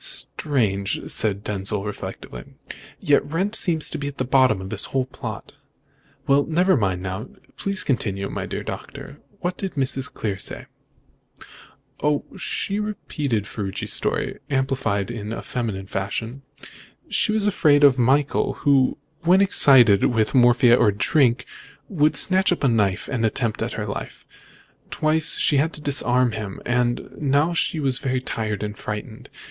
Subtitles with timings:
[0.03, 2.45] "Strange!" said Denzil reflectively.
[2.99, 5.53] "Yet Wrent seems to be at the bottom of the whole plot.
[6.25, 7.29] Well, never mind, just now.
[7.55, 9.19] Please continue, my dear Doctor.
[9.41, 10.11] What did Mrs.
[10.11, 10.65] Clear say?"
[12.01, 16.41] "Oh, she repeated Ferruci's story, amplified in a feminine fashion.
[17.07, 21.45] She was afraid of Michael, who, when excited with morphia or drink,
[21.89, 24.25] would snatch up a knife to attempt her life.
[24.89, 29.29] Twice she had disarmed him, and now she was tired and frightened.